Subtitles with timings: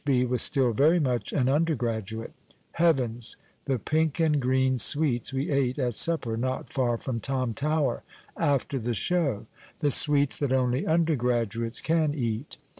[0.03, 0.25] B.
[0.25, 2.33] was still very much an undergraduate.
[2.71, 3.37] Heavens!
[3.65, 8.01] the pink and green sweets we ate at supper not far from Tom Tower
[8.35, 9.45] after the show—
[9.81, 12.57] the sweets that only undergraduates can cat